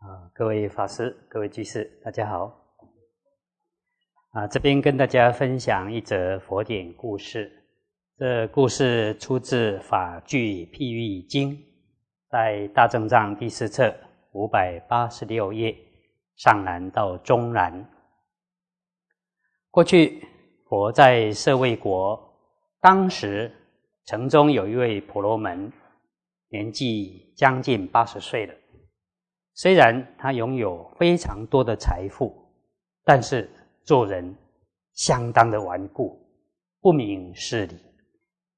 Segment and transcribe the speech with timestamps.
[0.00, 2.58] 啊，各位法师、各位居士，大家好。
[4.30, 7.52] 啊，这边跟大家分享一则佛典故事。
[8.16, 11.54] 这故事出自《法句譬喻经》，
[12.30, 13.94] 在大正藏第四册
[14.32, 15.76] 五百八十六页
[16.34, 17.86] 上南到中南。
[19.70, 20.26] 过去
[20.66, 22.18] 佛在舍卫国，
[22.80, 23.52] 当时
[24.06, 25.70] 城中有一位婆罗门，
[26.48, 28.54] 年纪将近八十岁了。
[29.54, 32.34] 虽然他拥有非常多的财富，
[33.04, 33.50] 但是
[33.84, 34.34] 做人
[34.94, 36.18] 相当的顽固，
[36.80, 37.76] 不明事理，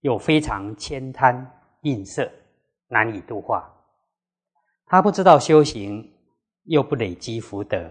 [0.00, 1.34] 又非常悭贪
[1.80, 2.30] 吝啬，
[2.88, 3.68] 难以度化。
[4.86, 6.08] 他不知道修行，
[6.64, 7.90] 又不累积福德，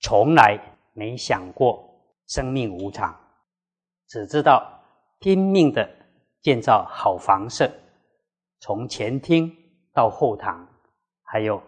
[0.00, 0.60] 从来
[0.92, 1.88] 没想过
[2.26, 3.18] 生命无常，
[4.06, 4.80] 只知道
[5.18, 5.88] 拼命的
[6.40, 7.68] 建造好房舍，
[8.60, 9.50] 从前厅
[9.92, 10.68] 到后堂，
[11.22, 11.60] 还有。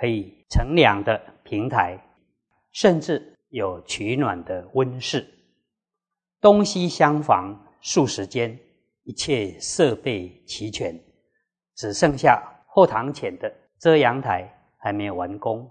[0.00, 2.02] 可以乘凉的平台，
[2.72, 5.28] 甚至有取暖的温室，
[6.40, 8.58] 东西厢房数十间，
[9.02, 10.98] 一切设备齐全，
[11.74, 15.70] 只剩下后堂前的遮阳台还没有完工。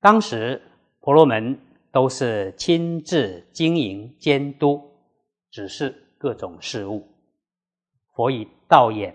[0.00, 0.62] 当时
[1.00, 1.60] 婆罗门
[1.92, 4.90] 都是亲自经营监督，
[5.50, 7.06] 指示各种事务。
[8.14, 9.14] 佛以道眼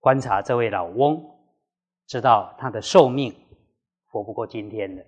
[0.00, 1.24] 观察这位老翁。
[2.10, 3.32] 知道他的寿命
[4.08, 5.04] 活不过今天了，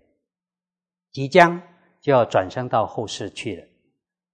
[1.11, 1.61] 即将
[2.01, 3.67] 就要转生到后世去了。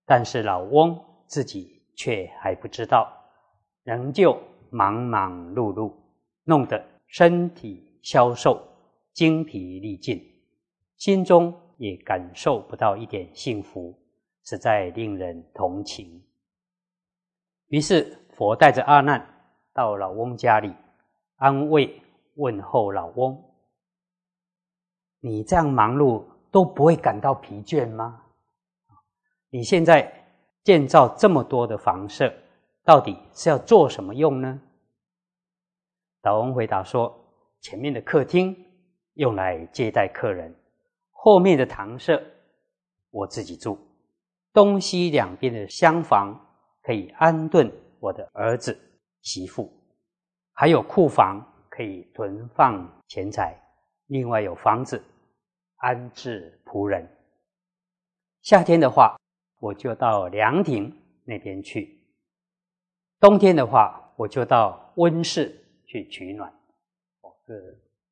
[0.04, 3.10] 但是老翁自己却还不知道，
[3.84, 5.94] 仍旧忙忙碌碌，
[6.44, 8.62] 弄得身体消瘦、
[9.14, 10.22] 精疲力尽，
[10.98, 13.98] 心中也感受不到一点幸福，
[14.44, 16.22] 实在令人同情。
[17.68, 19.26] 于是佛带着阿难
[19.72, 20.70] 到老翁家里
[21.36, 22.02] 安慰。
[22.38, 23.36] 问候老翁
[25.18, 28.22] ：“你这样忙碌都不会感到疲倦吗？
[29.50, 30.12] 你现在
[30.62, 32.32] 建造这么多的房舍，
[32.84, 34.60] 到底是要做什么用呢？”
[36.22, 37.12] 老翁回答说
[37.60, 38.56] ：“前面的客厅
[39.14, 40.54] 用来接待客人，
[41.10, 42.22] 后面的堂舍
[43.10, 43.76] 我自己住，
[44.52, 46.38] 东西两边的厢房
[46.82, 48.78] 可以安顿我的儿子
[49.22, 49.72] 媳妇，
[50.52, 51.44] 还有库房。”
[51.78, 53.56] 可以囤放钱财，
[54.06, 55.00] 另外有房子
[55.76, 57.08] 安置仆人。
[58.42, 59.16] 夏天的话，
[59.60, 60.92] 我就到凉亭
[61.24, 61.86] 那边去；
[63.20, 65.54] 冬天的话，我就到温室
[65.86, 66.50] 去取暖。
[67.20, 67.54] 哦，这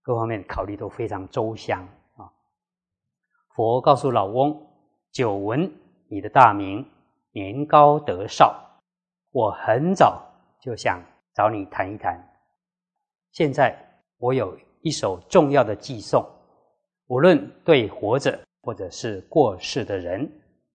[0.00, 1.82] 各方面考虑都非常周详
[2.14, 2.30] 啊。
[3.56, 4.64] 佛告诉老翁
[5.10, 5.68] ：“久闻
[6.06, 6.88] 你的大名，
[7.32, 8.80] 年高德少，
[9.32, 10.24] 我很早
[10.60, 11.02] 就想
[11.34, 12.16] 找你谈一谈。”
[13.36, 13.78] 现在
[14.16, 16.26] 我有一首重要的寄送，
[17.08, 20.26] 无论对活着或者是过世的人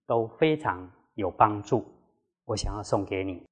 [0.06, 1.84] 都非常有帮助。
[2.44, 3.44] 我想要送给你，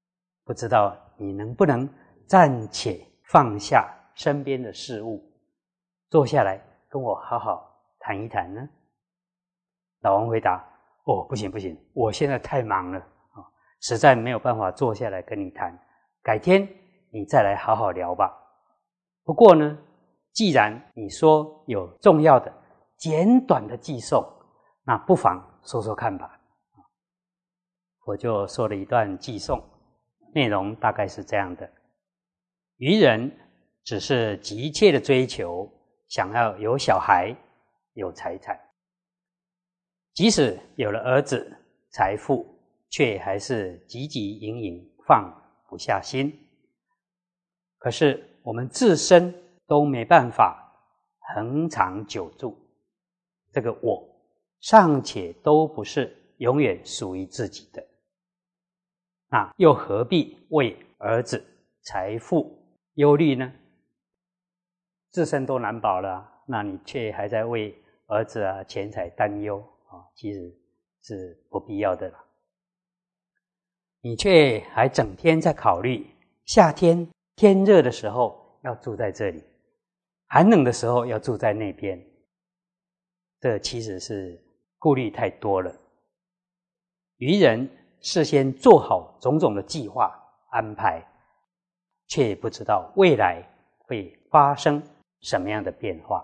[0.44, 1.92] 不知道你能不能
[2.28, 5.20] 暂且放下身边的事物，
[6.08, 8.68] 坐下来跟我好好谈一谈呢？
[10.02, 10.64] 老王回答
[11.06, 13.00] ：“哦，不行不行，我现在太忙了
[13.32, 13.42] 啊，
[13.80, 15.76] 实在没有办法坐下来跟你谈。
[16.22, 16.68] 改天
[17.10, 18.36] 你再来好好聊吧。”
[19.30, 19.78] 不过呢，
[20.32, 22.52] 既然你说有重要的、
[22.96, 24.28] 简短的寄送，
[24.82, 26.36] 那不妨说说看吧。
[28.06, 29.62] 我就说了一段寄送，
[30.34, 31.72] 内容大概是这样的：
[32.78, 33.30] 愚人
[33.84, 35.70] 只是急切的追求，
[36.08, 37.32] 想要有小孩、
[37.92, 38.58] 有财产，
[40.12, 41.56] 即使有了儿子、
[41.92, 42.44] 财富，
[42.88, 45.32] 却还是汲汲营营，放
[45.68, 46.36] 不下心。
[47.78, 48.26] 可是。
[48.42, 49.34] 我们自身
[49.66, 50.72] 都没办法
[51.34, 52.56] 恒长久住，
[53.52, 54.02] 这个我
[54.60, 57.86] 尚且都不是永远属于自己的，
[59.28, 61.44] 那又何必为儿子
[61.82, 62.58] 财富
[62.94, 63.52] 忧虑呢？
[65.10, 67.76] 自身都难保了，那你却还在为
[68.06, 69.58] 儿子啊钱财担忧
[69.88, 70.56] 啊，其实
[71.02, 72.18] 是不必要的了。
[74.00, 76.06] 你却还整天在考虑
[76.46, 77.06] 夏天。
[77.40, 79.42] 天热的时候要住在这里，
[80.26, 81.98] 寒冷的时候要住在那边，
[83.40, 84.38] 这其实是
[84.76, 85.74] 顾虑太多了。
[87.16, 87.66] 愚人
[88.02, 90.12] 事先做好种种的计划
[90.50, 91.02] 安排，
[92.08, 93.42] 却不知道未来
[93.78, 94.82] 会发生
[95.22, 96.22] 什么样的变化。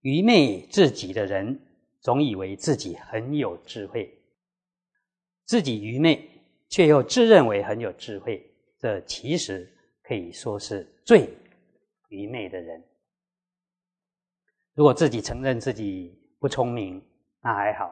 [0.00, 1.56] 愚昧至极的人，
[2.00, 4.12] 总以为自己很有智慧，
[5.44, 6.28] 自己愚昧，
[6.68, 8.50] 却又自认为很有智慧。
[8.84, 9.66] 这其实
[10.02, 11.34] 可以说是最
[12.10, 12.84] 愚昧的人，
[14.74, 17.02] 如果自己承认自己不聪明，
[17.40, 17.86] 那还好；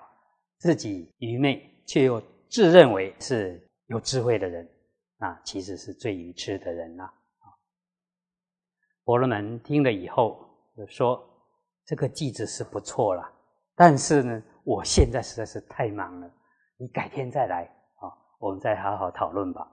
[0.58, 4.68] 自己愚昧却又自认为是有智慧的人，
[5.16, 7.10] 那其实是最愚痴的人呐。
[9.04, 10.46] 婆罗门听了以后
[10.76, 11.26] 就说
[11.88, 13.32] ：“这个句子是不错了，
[13.74, 16.30] 但是呢，我现在实在是太忙了，
[16.76, 17.64] 你改天再来
[17.94, 19.66] 啊，我们再好好讨论吧。”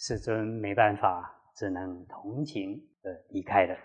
[0.00, 3.76] 世尊没办法，只能同情的离开了。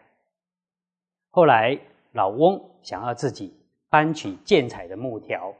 [1.30, 1.80] 后来。
[2.16, 3.54] 老翁想要自己
[3.90, 5.54] 搬取建材的木条，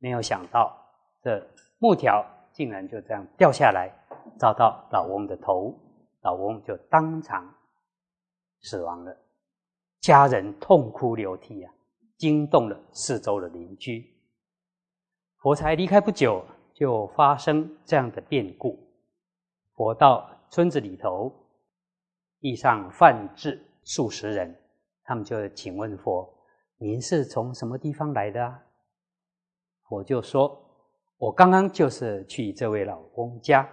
[0.00, 0.76] 没有想到
[1.22, 1.40] 这
[1.78, 3.88] 木条竟然就这样掉下来，
[4.36, 5.78] 砸到老翁的头，
[6.22, 7.48] 老翁就当场
[8.62, 9.16] 死亡了。
[10.00, 11.72] 家人痛哭流涕啊，
[12.16, 14.12] 惊动了四周的邻居。
[15.36, 16.44] 佛才离开不久，
[16.74, 18.76] 就发生这样的变故。
[19.74, 21.32] 佛到村子里头，
[22.40, 24.54] 地上泛至数十人。
[25.04, 26.32] 他们就请问佛
[26.78, 28.62] ：“您是从什么地方来的？”啊？”
[29.88, 30.58] 我就说
[31.18, 33.68] ：“我刚刚就是去这位老翁家，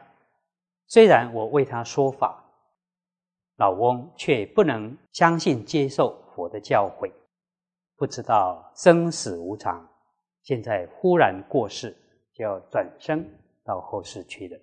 [0.88, 2.44] 虽然我为他说法，
[3.58, 7.12] 老翁却不能相信接受佛的教诲，
[7.96, 9.88] 不知道生死无常，
[10.44, 11.96] 现在忽然过世，
[12.34, 13.24] 就要转生
[13.64, 14.60] 到后世去了。”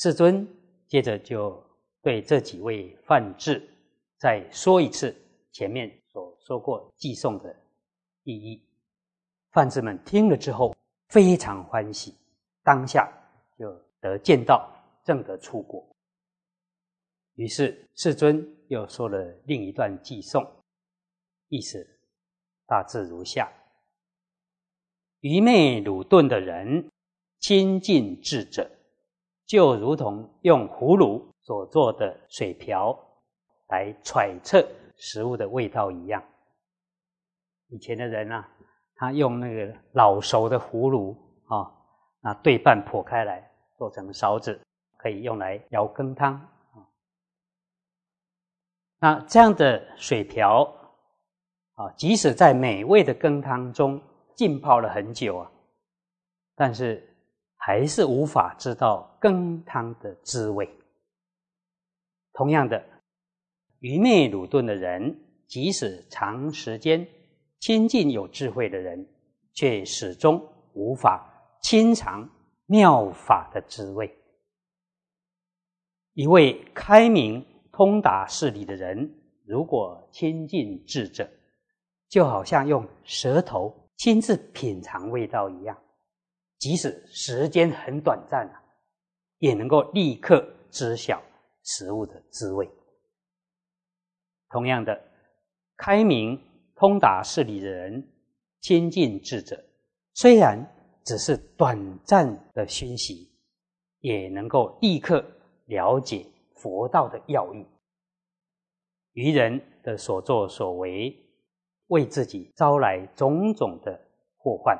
[0.00, 0.46] 世尊
[0.86, 1.60] 接着就
[2.02, 3.68] 对这几位犯智。
[4.16, 5.14] 再说一次
[5.50, 7.54] 前面所说过寄送的
[8.22, 8.62] 意义，
[9.50, 10.72] 范志们听了之后
[11.08, 12.14] 非常欢喜，
[12.62, 13.12] 当下
[13.58, 14.72] 就得见到
[15.02, 15.84] 正得出果。
[17.34, 20.48] 于是世尊又说了另一段寄送，
[21.48, 21.84] 意思
[22.66, 23.52] 大致如下：
[25.20, 26.88] 愚昧鲁钝的人
[27.40, 28.70] 亲近智者，
[29.48, 32.96] 就如同用葫芦所做的水瓢。
[33.70, 34.66] 来揣测
[34.96, 36.24] 食物的味道一样。
[37.66, 38.48] 以前的人啊，
[38.94, 41.14] 他用那个老熟的葫芦
[41.48, 41.70] 啊，
[42.20, 43.46] 那对半破开来
[43.76, 44.58] 做成勺子，
[44.96, 46.80] 可以用来舀羹汤啊。
[49.00, 50.64] 那这样的水瓢
[51.74, 54.00] 啊，即使在美味的羹汤中
[54.34, 55.52] 浸泡了很久啊，
[56.56, 57.07] 但是
[57.68, 60.66] 还是无法知道羹汤的滋味。
[62.32, 62.82] 同样的。
[63.80, 67.06] 愚昧鲁钝的人，即使长时间
[67.60, 69.06] 亲近有智慧的人，
[69.52, 70.42] 却始终
[70.72, 71.30] 无法
[71.62, 72.26] 亲尝
[72.64, 74.10] 妙法的滋味。
[76.14, 81.28] 一位开明通达事理的人，如果亲近智者，
[82.08, 85.76] 就好像用舌头亲自品尝味道一样，
[86.58, 88.62] 即使时间很短暂啊，
[89.38, 91.22] 也能够立刻知晓
[91.62, 92.68] 食物的滋味。
[94.48, 95.00] 同样的，
[95.76, 96.40] 开明
[96.74, 98.06] 通达事理的人，
[98.60, 99.62] 亲近智者，
[100.14, 100.58] 虽然
[101.04, 103.30] 只是短暂的熏习，
[104.00, 105.24] 也能够立刻
[105.66, 107.64] 了解佛道的要义。
[109.12, 111.14] 愚人的所作所为，
[111.88, 114.00] 为自己招来种种的
[114.36, 114.78] 祸患，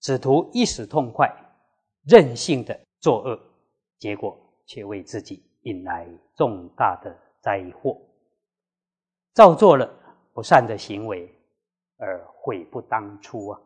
[0.00, 1.28] 只图一时痛快，
[2.04, 3.40] 任性的作恶，
[3.98, 8.00] 结果却为自己引来重大的灾祸。
[9.32, 9.88] 造作了
[10.32, 11.28] 不善的行为，
[11.98, 13.60] 而悔不当初啊！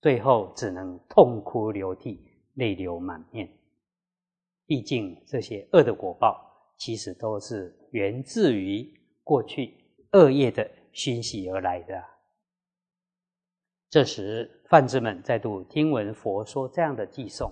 [0.00, 2.20] 最后只能痛哭流涕、
[2.54, 3.48] 泪流满面。
[4.66, 6.40] 毕竟这些恶的果报，
[6.76, 8.88] 其实都是源自于
[9.24, 9.74] 过去
[10.12, 12.04] 恶业的熏习而来的。
[13.90, 17.50] 这时，梵志们再度听闻佛说这样的寄送，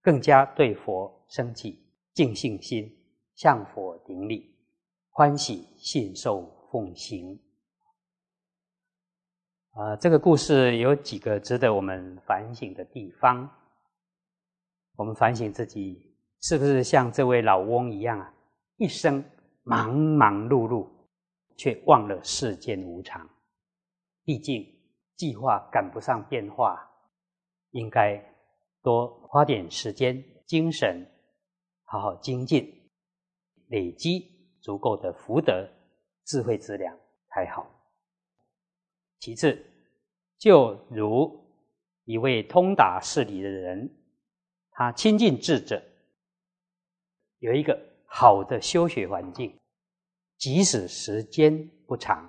[0.00, 1.78] 更加对佛升起
[2.14, 2.90] 敬信心，
[3.34, 4.54] 向佛顶礼。
[5.10, 7.38] 欢喜信受奉行
[9.72, 9.96] 啊！
[9.96, 13.50] 这个故事有几个值得我们反省的地方。
[14.96, 18.32] 我们反省自己是不是像这位老翁一样啊，
[18.76, 19.22] 一生
[19.64, 20.88] 忙忙碌碌，
[21.56, 23.28] 却忘了世间无常。
[24.24, 24.64] 毕竟
[25.18, 26.90] 计划赶不上变化，
[27.72, 28.16] 应该
[28.80, 31.06] 多花点时间、精神，
[31.84, 32.90] 好好精进，
[33.66, 34.38] 累积。
[34.60, 35.66] 足够的福德、
[36.24, 36.94] 智慧资粮
[37.28, 37.64] 才好。
[39.18, 39.64] 其次，
[40.36, 41.32] 就如
[42.04, 43.88] 一位通达事理的人，
[44.72, 45.80] 他亲近智者，
[47.38, 49.56] 有一个好的修学环境，
[50.36, 52.28] 即使时间不长，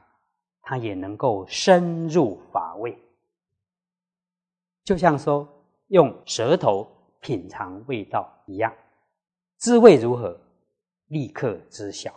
[0.61, 2.97] 他也能够深入法味。
[4.83, 5.47] 就像说
[5.87, 6.87] 用舌头
[7.19, 8.73] 品尝味道一样，
[9.57, 10.39] 滋味如何，
[11.07, 12.13] 立刻知晓。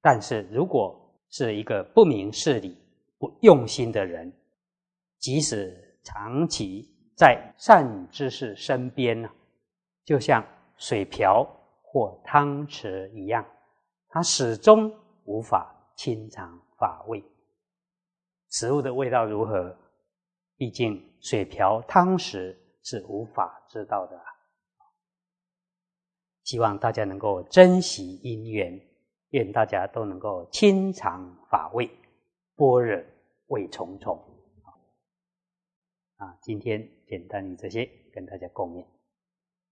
[0.00, 0.98] 但是如果
[1.28, 2.76] 是一个不明事理、
[3.18, 4.32] 不用心的人，
[5.18, 9.28] 即使长期在善知识身边呢，
[10.04, 10.42] 就像
[10.76, 11.44] 水瓢
[11.82, 13.44] 或汤匙一样，
[14.08, 14.90] 他始终
[15.24, 17.22] 无法清尝法味。
[18.50, 19.76] 食物的味道如何？
[20.56, 24.18] 毕竟水瓢、汤匙是无法知道的。
[26.44, 28.80] 希望大家能够珍惜因缘，
[29.30, 31.90] 愿大家都能够清尝法味，
[32.54, 33.04] 般若
[33.48, 34.24] 味重重。
[36.16, 38.86] 啊，今天简单以这些跟大家共勉。